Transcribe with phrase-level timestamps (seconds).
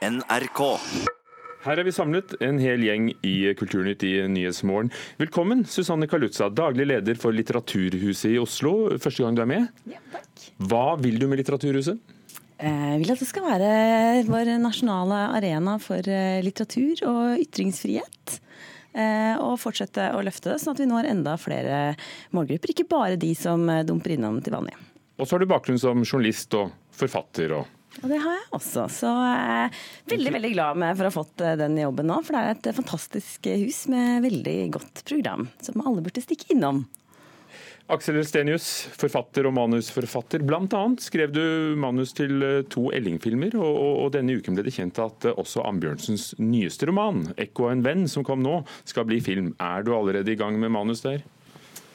[0.00, 0.60] NRK.
[1.60, 4.88] Her er vi samlet, en hel gjeng i Kulturnytt i Nyhetsmorgen.
[5.20, 8.72] Velkommen, Susanne Kalutza, daglig leder for Litteraturhuset i Oslo.
[8.96, 9.66] Første gang du er med.
[9.92, 10.46] Ja, takk.
[10.70, 12.00] Hva vil du med Litteraturhuset?
[12.60, 13.68] Jeg vil at det skal være
[14.28, 18.38] vår nasjonale arena for eh, litteratur og ytringsfrihet.
[18.96, 21.82] Eh, Og fortsette å løfte det, sånn at vi når enda flere
[22.36, 22.72] målgrupper.
[22.72, 24.76] Ikke bare de som eh, dumper innom til vanlig.
[25.20, 27.52] Og så har du bakgrunn som journalist og forfatter.
[27.60, 28.86] og Og det har jeg også.
[28.92, 29.82] Så jeg er
[30.14, 32.20] veldig veldig glad med for å ha fått eh, den jobben nå.
[32.24, 36.86] For det er et fantastisk hus med veldig godt program som alle burde stikke innom.
[37.90, 40.44] Aksel Stenius, forfatter og manusforfatter.
[40.46, 41.42] Blant annet skrev du
[41.80, 45.64] manus til eh, to Elling-filmer, og, og, denne uken ble det kjent at eh, også
[45.66, 49.52] Ambjørnsens nyeste roman, 'Ekko og en venn', som kom nå, skal bli film.
[49.58, 51.24] Er du allerede i gang med manus der?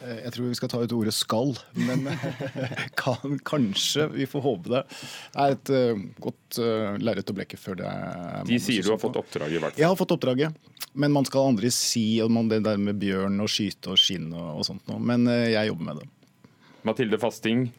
[0.05, 2.07] Eh, Jeg tror vi skal ta ut ordet 'skal', men
[3.01, 4.07] kan, kanskje.
[4.13, 4.83] Vi får håpe det.
[5.33, 8.91] Det er et uh, godt uh, lerret å blekke før det er De sier du
[8.93, 9.81] har fått oppdraget, i hvert fall.
[9.81, 10.55] Jeg har fått oppdraget,
[10.93, 14.59] men man skal aldri si man det der med bjørn og skyte og skinn og,
[14.59, 14.99] og sånt noe.
[15.01, 16.09] Men uh, jeg jobber med det.
[16.85, 17.71] Mathilde Fasting,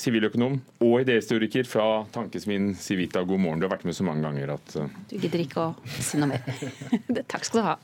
[0.00, 3.22] siviløkonom og idéhistoriker fra tankesmien Civita.
[3.24, 3.60] God morgen.
[3.60, 6.34] Du har vært med så mange ganger at uh, Du gidder ikke å si noe
[6.34, 6.44] mer.
[7.32, 7.76] Takk skal du ha.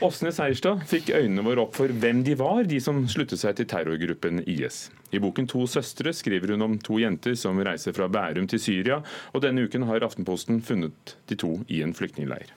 [0.00, 3.68] Åsne Seierstad fikk øynene våre opp for hvem de var, de som sluttet seg til
[3.68, 4.88] terrorgruppen IS.
[5.12, 9.02] I boken 'To søstre' skriver hun om to jenter som reiser fra Bærum til Syria,
[9.34, 12.54] og denne uken har Aftenposten funnet de to i en flyktningleir.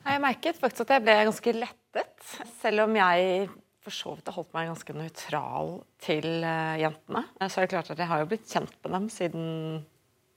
[0.00, 3.48] Jeg merket faktisk at jeg ble ganske lettet, selv om jeg
[3.84, 5.72] for så vidt har holdt meg ganske nøytral
[6.04, 7.24] til eh, jentene.
[7.46, 9.46] Så er det klart at jeg har jo blitt kjent med dem siden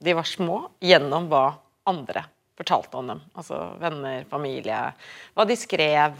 [0.04, 1.44] de var små, gjennom hva
[1.88, 2.24] andre
[2.58, 3.22] fortalte om dem.
[3.34, 4.80] Altså venner, familie,
[5.34, 6.18] hva de skrev,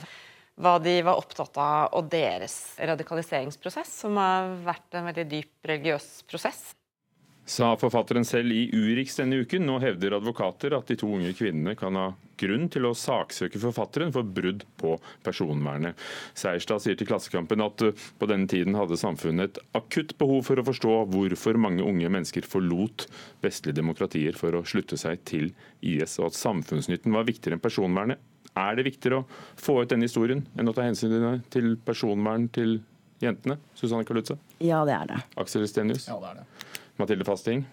[0.61, 6.09] hva de var opptatt av, og deres radikaliseringsprosess, som har vært en veldig dyp religiøs
[6.31, 6.73] prosess.
[7.45, 9.67] Sa forfatteren selv i Urix denne uken.
[9.69, 12.07] Nå hevder advokater at de to unge kvinnene kan ha
[12.41, 14.95] grunn til å saksøke forfatteren for brudd på
[15.27, 15.99] personvernet.
[16.39, 20.61] Seierstad sier til Klassekampen at uh, på denne tiden hadde samfunnet et akutt behov for
[20.61, 23.07] å forstå hvorfor mange unge mennesker forlot
[23.45, 25.53] vestlige demokratier for å slutte seg til
[25.85, 28.23] IS, og at samfunnsnytten var viktigere enn personvernet.
[28.55, 32.79] Er det viktigere å få ut denne historien enn å ta hensyn til personvern til
[33.23, 33.59] jentene?
[33.79, 34.39] Susanne Kalutza?
[34.63, 35.21] Ja, det er det.
[35.43, 36.07] Aksel Stenius?
[36.09, 36.81] Ja, det er det.
[37.01, 37.65] Mathilde Fasting?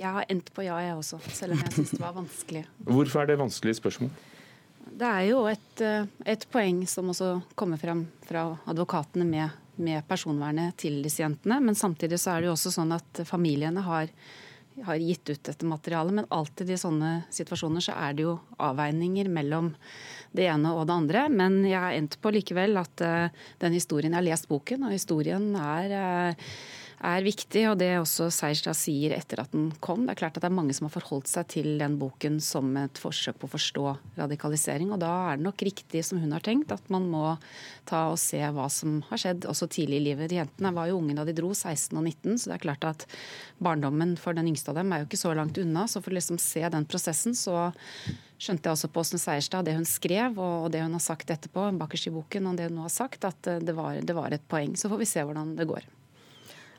[0.00, 2.62] Jeg har endt på ja, jeg også, selv om jeg syns det var vanskelig.
[2.88, 4.12] Hvorfor er det vanskelige spørsmål?
[5.00, 10.06] Det er jo et, eh, et poeng som også kommer frem fra advokatene med, med
[10.08, 11.60] personvernet til disse jentene.
[11.60, 14.08] Men samtidig så er det jo også sånn at familiene har,
[14.88, 16.16] har gitt ut dette materialet.
[16.16, 19.74] Men alltid i sånne situasjoner så er det jo avveininger mellom
[20.32, 21.28] det ene og det andre.
[21.28, 24.96] Men jeg har endt på likevel at eh, den historien Jeg har lest boken, og
[24.96, 26.52] historien er eh,
[27.00, 30.04] er viktig, og det også Seierstad sier etter at den kom.
[30.04, 32.68] Det er klart at det er mange som har forholdt seg til den boken som
[32.76, 33.84] et forsøk på å forstå
[34.18, 34.92] radikalisering.
[34.92, 37.24] Og da er det nok riktig som hun har tenkt, at man må
[37.88, 40.30] ta og se hva som har skjedd også tidlig i livet.
[40.30, 42.88] De jentene var jo unge da de dro, 16 og 19, så det er klart
[42.88, 43.06] at
[43.64, 45.86] barndommen for den yngste av dem er jo ikke så langt unna.
[45.88, 47.70] Så for å liksom se den prosessen, så
[48.40, 51.70] skjønte jeg også på Åsne Seierstad, det hun skrev og det hun har sagt etterpå,
[51.80, 54.36] bakerst i boken, og det hun nå har sagt, at eh, det var, det var
[54.36, 54.76] et poeng.
[54.80, 55.88] Så får vi se hvordan det går.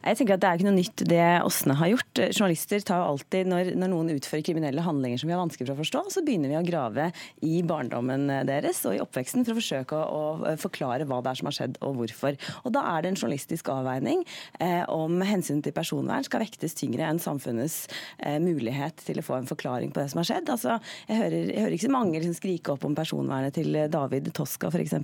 [0.01, 2.21] Jeg tenker at Det er ikke noe nytt det Åsne har gjort.
[2.33, 5.75] Journalister tar jo alltid, når, når noen utfører kriminelle handlinger som vi har vanskelig for
[5.75, 7.09] å forstå, så begynner vi å grave
[7.45, 11.41] i barndommen deres og i oppveksten for å forsøke å, å forklare hva det er
[11.41, 12.39] som har skjedd og hvorfor.
[12.65, 14.23] Og Da er det en journalistisk avveining
[14.63, 17.83] eh, om hensynet til personvern skal vektes tyngre enn samfunnets
[18.17, 20.49] eh, mulighet til å få en forklaring på det som har skjedd.
[20.53, 24.33] Altså, jeg, hører, jeg hører ikke så mange liksom, skrike opp om personvernet til David
[24.37, 24.97] Toska f.eks.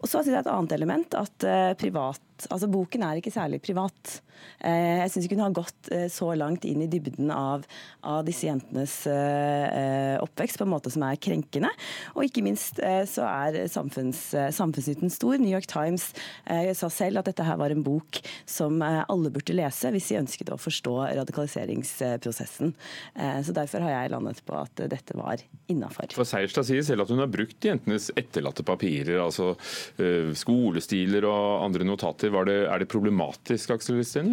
[0.00, 1.72] Og så er det et annet element at eh,
[2.50, 4.20] Altså, Boken er ikke særlig privat.
[4.60, 7.64] Eh, jeg syns ikke hun har gått eh, så langt inn i dybden av,
[8.04, 11.70] av disse jentenes eh, oppvekst på en måte som er krenkende.
[12.14, 14.20] Og ikke minst så er samfunns,
[14.56, 15.38] samfunnsnytten stor.
[15.40, 16.10] New York Times
[16.76, 20.52] sa selv at dette her var en bok som alle burde lese hvis de ønsket
[20.52, 22.72] å forstå radikaliseringsprosessen.
[23.46, 26.10] Så derfor har jeg landet på at dette var innafor.
[26.16, 29.54] For Seierstad sier selv at hun har brukt jentenes etterlatte papirer, altså
[30.38, 32.34] skolestiler og andre notater.
[32.50, 34.29] Det, er det problematisk, Aksel Stenius?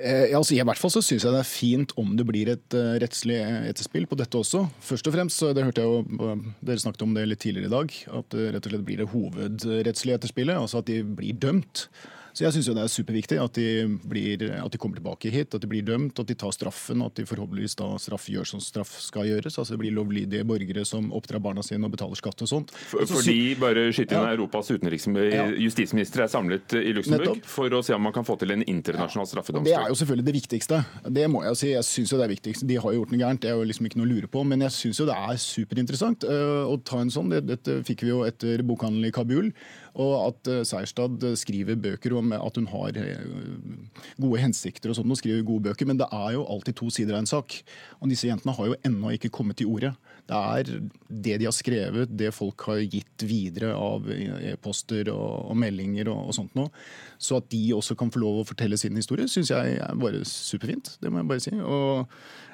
[0.00, 2.48] Eh, Ja, altså, I hvert fall så syns jeg det er fint om det blir
[2.54, 3.36] et uh, rettslig
[3.68, 4.64] etterspill på dette også.
[4.80, 7.74] Først og fremst, det hørte jeg jo eh, dere snakket om det litt tidligere i
[7.74, 10.56] dag, at det rett og slett blir det hovedrettslige etterspillet.
[10.56, 11.86] Altså at de blir dømt.
[12.32, 13.66] Så jeg syns det er superviktig at de,
[14.08, 17.16] blir, at de, kommer tilbake hit, at de blir dømt, at de tar straffen, at
[17.18, 19.58] de forhåpentligvis da straff gjør som straff skal gjøres.
[19.60, 22.72] Altså det blir lovlydige borgere som oppdrar barna sine og betaler skatt og sånt.
[22.88, 24.32] For, fordi bare skyte inn ja.
[24.36, 25.44] Europas ja.
[25.60, 29.28] justisminister er samlet i Luxembourg for å se om man kan få til en internasjonal
[29.28, 29.68] straffedomstol.
[29.68, 30.80] Det er jo selvfølgelig det viktigste.
[31.20, 31.70] Det må jeg si.
[31.74, 32.66] Jeg synes jo det er viktigst.
[32.68, 34.46] De har jo gjort noe gærent, det er jo liksom ikke noe å lure på.
[34.48, 37.32] Men jeg syns jo det er superinteressant uh, å ta en sånn.
[37.44, 39.52] Dette fikk vi jo etter bokhandelen i Kabul.
[40.00, 45.10] Og at uh, Seierstad skriver bøker om at hun har uh, gode hensikter og sånn,
[45.10, 47.56] og skriver gode bøker, men det er jo alltid to sider av en sak.
[48.00, 49.92] Og disse jentene har jo ennå ikke kommet til ordet.
[50.30, 50.70] Det er
[51.08, 56.28] det de har skrevet, det folk har gitt videre av e-poster og, og, meldinger og,
[56.28, 56.70] og, sånt noe.
[57.18, 60.22] Så at de også kan få lov å fortelle sin historie, syns jeg er bare
[60.28, 60.96] superfint.
[61.02, 61.54] Det må jeg bare si.
[61.58, 62.06] Og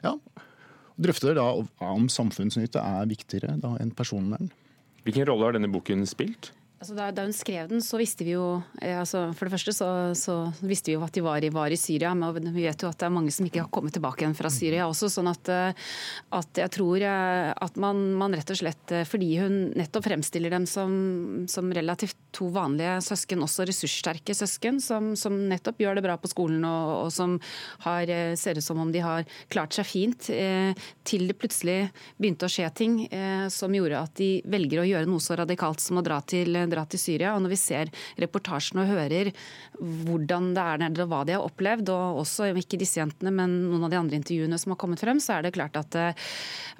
[0.06, 0.14] ja,
[0.98, 1.50] drøfter da
[1.88, 4.50] om samfunnsnytte er viktigere da enn personvern.
[5.06, 6.52] Hvilken rolle har denne boken spilt?
[6.78, 9.72] Altså, da, da, hun skrev den, så visste vi jo eh, altså, For det første
[9.74, 12.84] så, så, visste vi jo at de var i, var i, Syria, men vi vet
[12.84, 15.10] jo at det er mange som ikke har kommet tilbake igjen fra Syria også.
[15.10, 15.88] sånn at, eh,
[16.38, 20.68] at jeg tror eh, at man, man, rett og slett Fordi hun nettopp fremstiller dem
[20.70, 20.92] som,
[21.50, 26.30] som relativt to vanlige søsken, også ressurssterke søsken, som, som, nettopp gjør det bra på
[26.30, 27.38] skolen og, og som
[27.88, 28.06] har,
[28.38, 31.78] ser ut som om de har klart seg fint, eh, til det plutselig
[32.20, 35.82] begynte å skje ting eh, som gjorde at de velger å gjøre noe så radikalt
[35.82, 37.34] som å dra til dratt til Syria.
[37.34, 39.32] Og når vi ser reportasjen og hører
[39.78, 43.54] hvordan det er nede og hva de har opplevd, og også ikke disse jentene, men
[43.68, 45.98] noen av de andre intervjuene som har kommet frem, så er det klart at,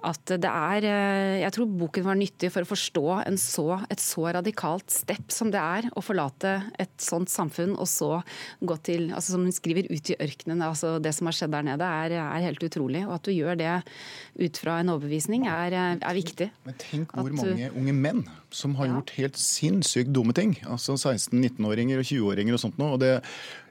[0.08, 0.87] at det er
[1.44, 3.06] Jeg tror boken var nyttig for å forstå
[3.38, 8.11] så, et så radikalt stepp som det er å forlate et sånt samfunn og så
[8.61, 10.62] gå til altså Som hun skriver, ut i ørkenen.
[10.64, 13.05] altså Det som har skjedd der nede, er, er helt utrolig.
[13.06, 13.75] Og at du gjør det
[14.38, 16.50] ut fra en overbevisning, er, er viktig.
[16.67, 18.25] Men tenk hvor mange unge menn
[18.55, 19.38] som har gjort helt
[19.78, 20.56] sinnssykt dumme ting.
[20.69, 22.96] Altså 16-19-åringer og 20-åringer og sånt noe.
[22.96, 23.10] Og det,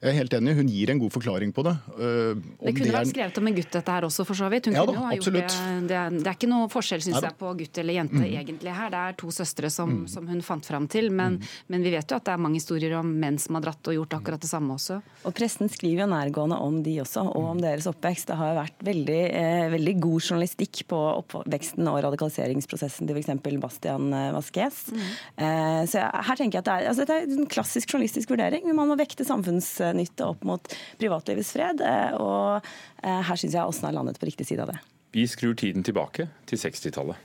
[0.02, 1.74] jeg er helt enig, hun gir en god forklaring på det.
[1.98, 4.70] Uh, det kunne vært skrevet om en gutt dette her også, for så vidt.
[4.70, 5.56] Hun ja, da, ha absolutt.
[5.56, 8.28] Det, det, er, det, er ikke noe forskjell, syns jeg, på gutt eller jente mm.
[8.44, 8.92] egentlig her.
[8.94, 10.08] Det er to søstre som, mm.
[10.14, 11.10] som hun fant fram til.
[11.12, 11.56] Men, mm.
[11.74, 13.98] men, vi vet jo at det er mange historier om menn som har dratt og
[13.98, 15.00] gjort akkurat det samme også.
[15.28, 18.30] Og pressen skriver jo nærgående om de også, og om deres oppvekst.
[18.32, 23.34] Det har jo vært veldig, eh, veldig god journalistikk på oppveksten og radikaliseringsprosessen til f.eks.
[23.58, 24.84] Bastian Vasques.
[24.94, 25.06] Mm.
[25.48, 28.68] Eh, så her tenker jeg at det er, altså, Dette er en klassisk journalistisk vurdering.
[28.76, 31.84] Man må vekte samfunnsnytte opp mot privatlivets fred.
[31.84, 32.62] Eh, og
[33.04, 34.80] eh, her syns jeg Åsne har landet på riktig side av det.
[35.16, 37.16] Vi skrur tiden tilbake til 60-tallet.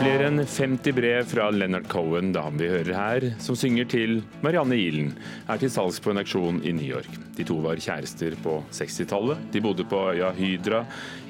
[0.00, 4.78] Flere enn 50 brev fra Leonard Cohen, da vi hører her, som synger til Marianne
[4.80, 5.10] Ilen,
[5.44, 7.18] er til salgs på en auksjon i New York.
[7.36, 9.42] De to var kjærester på 60-tallet.
[9.52, 10.80] De bodde på øya Hydra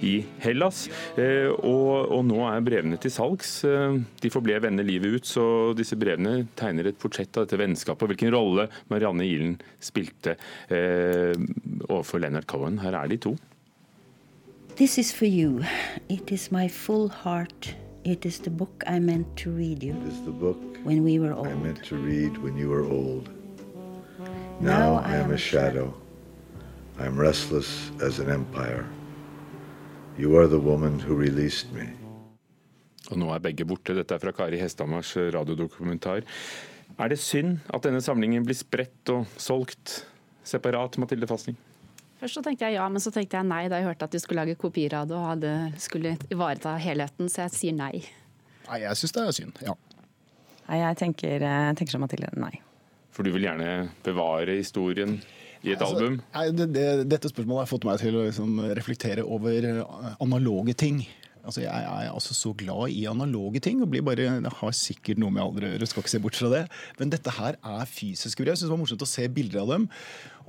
[0.07, 0.85] i Hellas,
[1.19, 3.57] eh, og, og, nå er brevene til salgs.
[3.67, 8.07] Eh, de forble venner livet ut, så disse brevene tegner et portrett av dette vennskapet
[8.07, 10.39] og hvilken rolle Marianne Ilen spilte
[10.71, 11.35] eh,
[11.91, 12.79] overfor Leonard Cohen.
[12.87, 13.35] Her er de to.
[14.79, 15.65] This is for you.
[16.07, 17.75] It is my full heart.
[18.05, 19.93] It is the book I meant to read you.
[19.93, 21.49] It is the book when we were old.
[21.49, 23.29] I meant to read when you were old.
[24.61, 25.93] Now, now I, am a shadow.
[26.99, 28.89] I am restless as an empire.
[30.17, 31.93] You are the woman who released me.
[33.11, 33.93] Og nå er begge borte.
[33.93, 36.25] Dette er fra Kari Hestamars radiodokumentar.
[36.97, 40.07] Er det synd at denne samlingen blir spredt og solgt
[40.45, 41.57] separat, Mathilde Fasting?
[42.21, 44.21] Først så tenkte jeg ja, men så tenkte jeg nei da jeg hørte at de
[44.21, 47.95] skulle lage kopier av det og hadde, skulle ivareta helheten, så jeg sier nei.
[48.67, 49.77] Nei, jeg syns det er synd, ja.
[50.67, 52.53] Nei, jeg tenker, jeg tenker som Mathilde, nei.
[53.11, 55.17] For du vil gjerne bevare historien
[55.65, 56.21] i et altså, album?
[56.37, 59.71] Nei, det, det, dette spørsmålet har fått meg til å liksom reflektere over
[60.21, 61.01] analoge ting.
[61.45, 63.83] Altså, jeg er altså så glad i analoge ting.
[63.83, 66.37] og blir bare, Jeg har sikkert noe med alder å gjøre, skal ikke se bort
[66.37, 66.63] fra det.
[66.99, 68.53] Men dette her er fysiske brev.
[68.53, 69.87] Jeg synes det var morsomt å se bilder av dem.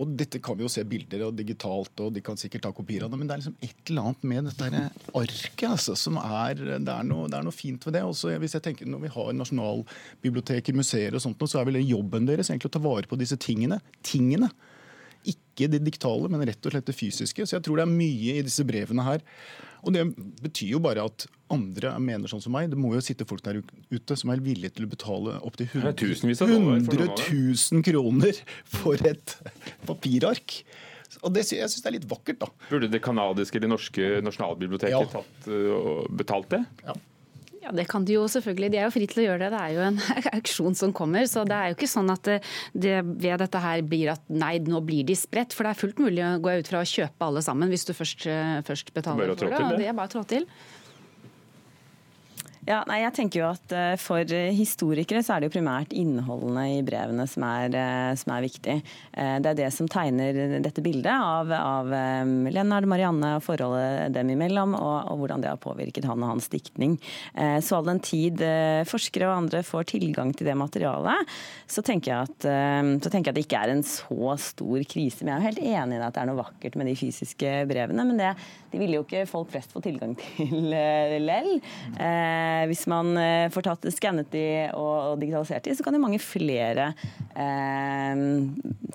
[0.01, 3.05] Og dette kan vi jo se bilder av digitalt, og de kan sikkert ta kopier
[3.05, 3.19] av det.
[3.19, 4.83] Men det er liksom et eller annet med dette
[5.21, 8.03] arket altså, som er det er, noe, det er noe fint ved det.
[8.07, 12.27] Også hvis jeg tenker Når vi har nasjonalbiblioteker, museer og sånt, så er vel jobben
[12.29, 13.81] deres egentlig å ta vare på disse tingene.
[14.03, 14.51] tingene.
[15.29, 17.45] Ikke det diktale, men rett og slett det fysiske.
[17.45, 19.25] Så jeg tror det er mye i disse brevene her
[19.81, 20.03] og Det
[20.43, 22.69] betyr jo bare at andre mener sånn som meg.
[22.71, 23.59] Det må jo sitte folk der
[23.91, 28.41] ute som er villige til å betale opptil 100 000 kroner
[28.77, 29.35] for et
[29.89, 30.61] papirark.
[31.25, 32.47] Og det, Jeg syns det er litt vakkert, da.
[32.69, 35.09] Burde det canadiske eller norske nasjonalbiblioteket ja.
[35.11, 36.61] tatt, uh, betalt det?
[36.85, 36.95] Ja.
[37.61, 38.71] Ja, Det kan de jo selvfølgelig.
[38.73, 39.51] De er jo fri til å gjøre det.
[39.53, 39.99] Det er jo en
[40.39, 41.27] auksjon som kommer.
[41.29, 42.31] Så det er jo ikke sånn at
[42.73, 45.53] det ved dette her blir at nei, nå blir de spredt.
[45.53, 47.93] For det er fullt mulig å gå ut fra å kjøpe alle sammen hvis du
[47.97, 48.25] først,
[48.67, 49.61] først betaler for det.
[49.61, 50.47] Og det er bare å trå til.
[52.69, 56.67] Ja, nei, jeg tenker jo at eh, For historikere så er det jo primært innholdene
[56.75, 58.75] i brevene som er, eh, som er viktig.
[59.17, 61.89] Eh, det er det som tegner dette bildet av, av
[62.53, 66.49] Lennart Marianne og forholdet dem imellom, og, og, hvordan det har påvirket han og hans
[66.51, 66.97] diktning.
[67.33, 68.41] Så all den tid
[68.87, 71.29] forskere og andre får tilgang til det materialet,
[71.69, 72.47] så tenker jeg at,
[73.07, 75.23] tenker jeg at det ikke er en så stor krise.
[75.23, 77.53] Men jeg er jo helt enig i at det er noe vakkert med de fysiske
[77.69, 78.31] brevene, men det,
[78.73, 81.53] de ville jo ikke folk flest få tilgang til lell.
[82.51, 84.45] Eh, hvis man eh, får tatt skannet de
[84.77, 86.91] og, digitalisert de, så kan jo mange flere
[87.35, 88.23] eh,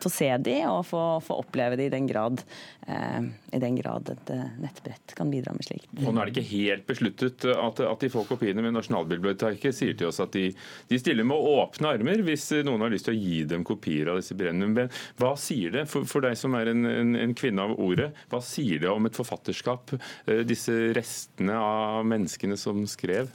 [0.03, 2.43] få se de og få, få oppleve de i den grad
[2.87, 5.89] eh, i den grad et eh, nettbrett kan bidra med slikt.
[6.03, 9.97] Og nå er det ikke helt besluttet at, at de får kopiene, men Nasjonalbiblioteket sier
[9.99, 10.51] til oss at de,
[10.91, 14.21] de, stiller med åpne armer hvis noen har lyst til å gi dem kopier av
[14.21, 14.89] disse brennene.
[15.21, 18.43] Hva sier det for, for deg som er en, en, en, kvinne av ordet, hva
[18.45, 19.97] sier det om et forfatterskap,
[20.27, 23.31] eh, disse restene av menneskene som skrev?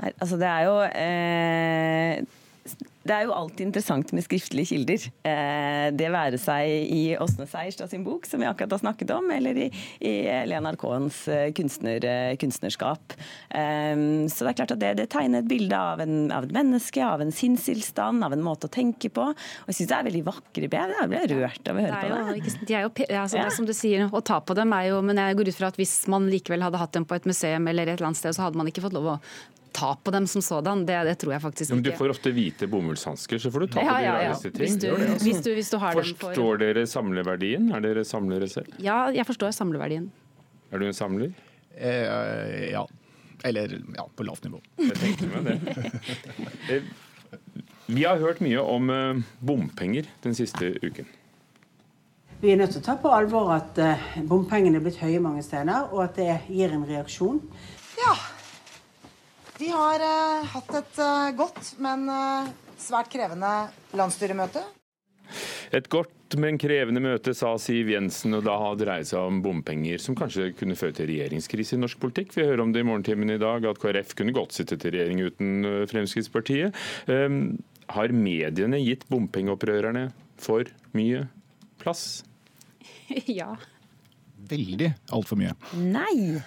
[0.00, 2.38] Altså det er jo eh,
[3.02, 5.04] det er jo alltid interessant med skriftlige kilder.
[5.26, 9.26] Eh, det være seg i Åsne Seierstad sin bok, som vi akkurat har snakket om,
[9.34, 9.66] eller i,
[10.06, 10.12] i
[10.46, 12.06] Lena Cohens eh, kunstner,
[12.38, 13.16] kunstnerskap.
[13.50, 17.02] Så det er klart at det, det tegner et bilde av, en, av, et menneske,
[17.02, 19.26] av en sinnstilstand, av en måte å tenke på.
[19.34, 20.94] Og jeg syns det er veldig vakre brev.
[21.00, 22.54] Jeg ble rørt av å høre på det.
[22.62, 23.48] De er jo, altså, ja.
[23.48, 25.72] det som du sier, Å ta på dem er jo Men jeg går ut fra
[25.72, 28.36] at hvis man likevel hadde hatt dem på et museum eller et eller annet sted,
[28.36, 29.18] så hadde man ikke fått lov å
[29.74, 30.84] ta på dem som sådan.
[30.86, 31.78] Det, det tror jeg faktisk ikke.
[31.78, 34.30] Men du får ofte hvite bomullshansker, så får du ta ja, på de ja, ja.
[34.30, 34.64] rareste ting.
[34.64, 34.88] Hvis du,
[35.24, 36.60] hvis du, hvis du forstår for...
[36.62, 37.70] dere samleverdien?
[37.76, 38.74] Er dere samlere selv?
[38.82, 40.10] Ja, jeg forstår samleverdien.
[40.72, 41.32] Er du en samler?
[41.76, 42.86] Eh, ja.
[43.44, 44.60] Eller ja, på lavt nivå.
[44.78, 45.58] Jeg tenkte meg det.
[46.70, 46.84] Eh,
[47.90, 51.08] vi har hørt mye om eh, bompenger den siste uken.
[52.42, 55.42] Vi er nødt til å ta på alvor at eh, bompengene er blitt høye mange
[55.46, 57.40] steder, og at det gir en reaksjon.
[57.98, 58.14] Ja,
[59.62, 62.48] vi har uh, hatt et uh, godt, men uh,
[62.80, 63.50] svært krevende
[63.94, 64.62] landsstyremøte.
[65.72, 70.16] Et godt, men krevende møte, sa Siv Jensen, og da dreier seg om bompenger, som
[70.18, 72.34] kanskje kunne føre til regjeringskrise i norsk politikk.
[72.34, 75.22] Vi hører om det i morgentimen i dag, at KrF kunne godt sitte til regjering
[75.30, 76.76] uten Fremskrittspartiet.
[77.06, 77.60] Um,
[77.92, 80.08] har mediene gitt bompengeopprørerne
[80.42, 80.66] for
[80.96, 81.28] mye
[81.80, 82.24] plass?
[83.28, 83.54] Ja
[84.50, 85.52] veldig altfor mye.
[85.78, 86.40] Nei.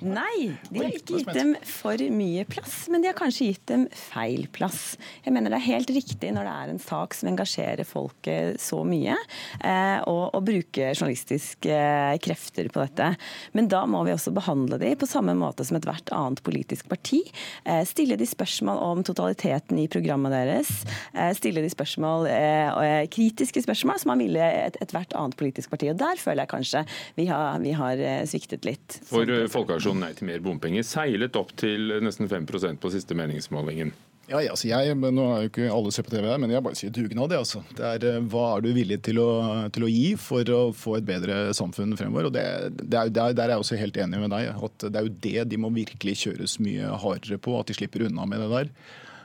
[0.00, 0.36] Nei,
[0.70, 4.46] de har ikke gitt dem for mye plass, men de har kanskje gitt dem feil
[4.54, 4.96] plass.
[5.24, 8.80] Jeg mener det er helt riktig når det er en sak som engasjerer folket så
[8.86, 9.16] mye,
[9.60, 11.80] eh, å bruke journalistiske
[12.24, 13.10] krefter på dette.
[13.52, 17.20] Men da må vi også behandle de på samme måte som ethvert annet politisk parti.
[17.64, 20.72] Eh, stille de spørsmål om totaliteten i programmet deres.
[21.14, 24.40] Eh, stille de spørsmål, eh, kritiske spørsmål som man ville
[24.80, 25.90] ethvert et annet politisk parti.
[25.90, 26.79] Og der føler jeg kanskje
[27.16, 29.00] vi har, vi har eh, sviktet litt.
[29.08, 33.92] For eh, Folkeaksjonen Nei til mer bompenger seilet opp til nesten 5% på siste meningsmålingen.
[34.30, 36.78] Ja, ja, altså jeg, Nå er jo ikke alle ser på TV, men jeg bare
[36.78, 37.32] sier dugnad.
[37.34, 37.64] Altså.
[37.74, 39.30] Det er, eh, hva er du villig til å,
[39.74, 42.28] til å, gi for å få et bedre samfunn fremover?
[42.28, 42.44] Og det,
[42.78, 44.52] det er, der, der er jeg også helt enig med deg.
[44.54, 47.56] at Det er jo det de må virkelig kjøres mye hardere på.
[47.58, 48.70] At de slipper unna med det der.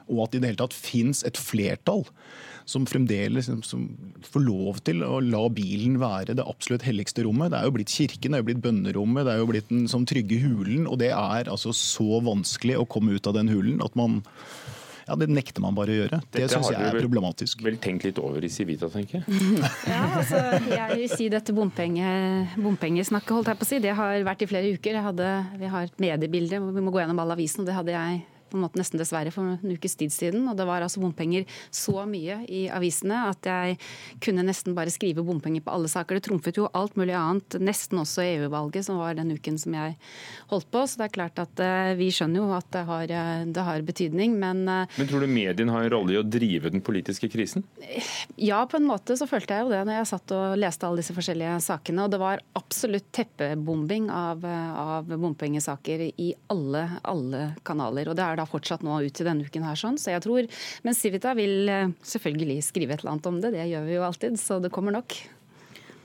[0.10, 2.06] Og at det i det hele tatt fins et flertall
[2.66, 3.84] som fremdeles som
[4.26, 7.52] får lov til å la bilen være det absolutt helligste rommet.
[7.54, 9.86] Det er jo blitt kirken, det er jo blitt bønnerommet, det er jo blitt den
[9.92, 10.88] som trygge hulen.
[10.90, 14.24] Og det er altså så vanskelig å komme ut av den hulen at man
[15.06, 16.18] ja, Det nekter man bare å gjøre.
[16.34, 17.60] Det syns jeg er problematisk.
[17.62, 19.60] Vel tenkt litt over i Civita, tenker jeg.
[19.92, 22.08] ja, altså, jeg vil si dette bompenge,
[22.58, 23.82] bompengesnakket, holdt jeg på å si.
[23.84, 24.98] Det har vært i flere uker.
[25.06, 25.28] Hadde,
[25.62, 28.24] vi har et mediebilde hvor vi må gå gjennom all avisen, og det hadde jeg
[28.50, 30.46] på en måte nesten dessverre for en ukes tid siden.
[30.50, 33.78] Og det var altså bompenger så mye i avisene at jeg
[34.24, 36.20] kunne nesten bare skrive bompenger på alle saker.
[36.20, 39.96] Det trumfet jo alt mulig annet, nesten også EU-valget, som var den uken som jeg
[40.52, 40.86] holdt på.
[40.88, 43.86] Så det er klart at uh, vi skjønner jo at det har, uh, det har
[43.86, 47.30] betydning, men uh, Men tror du medien har en rolle i å drive den politiske
[47.32, 47.66] krisen?
[48.36, 51.02] Ja, på en måte så følte jeg jo det når jeg satt og leste alle
[51.02, 52.06] disse forskjellige sakene.
[52.06, 58.12] Og det var absolutt teppebombing av, av bompengesaker i alle, alle kanaler.
[58.12, 59.80] Og det er er da fortsatt nå ut til denne uken her.
[59.80, 60.50] sånn, så jeg tror,
[60.84, 64.06] Men Civita vil eh, selvfølgelig skrive et eller annet om det, det gjør vi jo
[64.06, 65.18] alltid, så det kommer nok.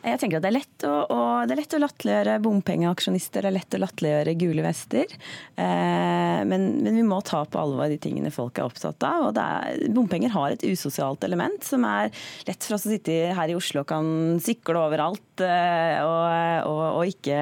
[0.00, 3.50] Jeg tenker at Det er lett å, å, det er lett å latterliggjøre bompengeaksjonister, det
[3.50, 5.12] er lett å latterliggjøre gule vester.
[5.60, 9.28] Eh, men, men, vi må ta på alvor de tingene folk er opptatt av.
[9.28, 12.14] og er, Bompenger har et usosialt element som er
[12.48, 16.14] lett for oss å sitte her i Oslo og kan sykle overalt å,
[16.68, 17.40] å, å ikke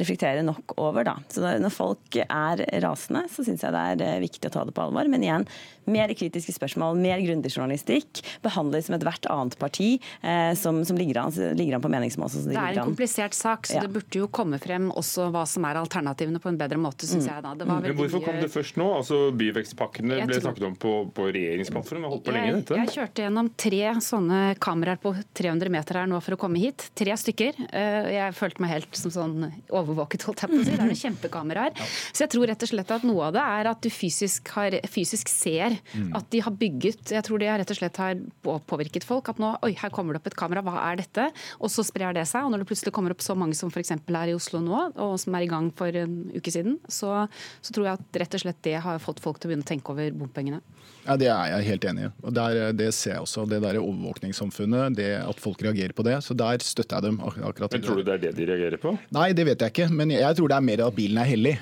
[0.00, 1.06] reflektere nok over.
[1.08, 1.16] Da.
[1.32, 4.84] Så når folk er rasende, så syns jeg det er viktig å ta det på
[4.84, 5.08] alvor.
[5.10, 5.46] Men igjen,
[5.88, 8.22] mer kritiske spørsmål, mer grundig journalistikk.
[8.44, 9.90] Behandles som ethvert annet parti
[10.22, 12.30] eh, som, som ligger, an, ligger, an, på meningsmål.
[12.48, 13.84] Det er en komplisert sak, så ja.
[13.86, 17.26] det burde jo komme frem også hva som er alternativene på en bedre måte, syns
[17.26, 17.32] mm.
[17.32, 17.44] jeg.
[17.46, 17.54] da.
[17.68, 18.88] Men hvorfor kom det først nå?
[19.00, 22.10] Altså Byvekstpakkene ble snakket om på, på regjeringsplattformen.
[22.12, 22.80] Holdt på lenge, dette.
[22.82, 26.90] Jeg kjørte gjennom tre sånne kameraer på 300 meter her nå for å komme hit.
[26.98, 27.27] Tre stykker.
[27.28, 29.36] Eh, jeg følte meg helt som sånn
[29.68, 30.72] overvåket, holdt jeg på å si.
[30.72, 31.76] Det er noen kjempekameraer.
[32.12, 34.76] Så jeg tror rett og slett at noe av det er at du fysisk, har,
[34.90, 36.10] fysisk ser mm.
[36.18, 39.30] at de har bygget Jeg tror det rett og slett har påvirket folk.
[39.32, 41.28] At nå Oi, her kommer det opp et kamera, hva er dette?
[41.58, 42.46] Og så sprer det seg.
[42.46, 43.94] Og når det plutselig kommer opp så mange som f.eks.
[43.96, 47.26] er i Oslo nå, og som er i gang for en uke siden, så,
[47.64, 49.72] så tror jeg at rett og slett det har fått folk til å begynne å
[49.72, 50.62] tenke over bompengene.
[51.08, 52.10] Ja, Det er jeg helt enig i.
[52.22, 53.46] Og der, Det ser jeg også.
[53.48, 56.18] Det der overvåkningssamfunnet, det at folk reagerer på det.
[56.24, 57.20] Så der støtter jeg dem.
[57.24, 57.72] akkurat.
[57.72, 58.92] Men Tror du det er det de reagerer på?
[59.16, 59.88] Nei, det vet jeg ikke.
[59.90, 61.56] Men jeg tror det er mer at bilen er hellig.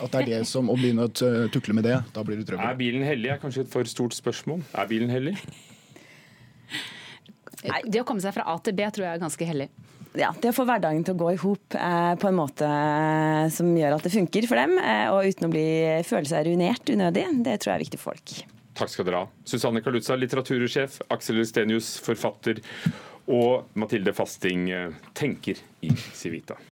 [0.00, 1.12] At det er det som, Å begynne å
[1.52, 2.64] tukle med det, da blir det trøbbel.
[2.64, 4.62] Er bilen hellig er kanskje et for stort spørsmål.
[4.78, 5.36] Er bilen hellig?
[7.62, 9.68] Nei, Det å komme seg fra A til B tror jeg er ganske hellig.
[10.18, 13.46] Ja, Det å få hverdagen til å gå i hop eh, på en måte eh,
[13.54, 15.66] som gjør at det funker for dem, eh, og uten å bli,
[16.04, 18.34] føle seg ruinert unødig, det tror jeg er viktig for folk.
[18.82, 19.30] Takk skal dere ha.
[19.46, 22.58] Susanne Kaluza, litteratursjef, Aksel Stenius, forfatter,
[23.30, 24.66] og Mathilde Fasting,
[25.14, 26.58] tenker i Civita.